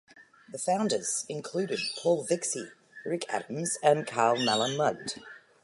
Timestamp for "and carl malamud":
3.83-5.21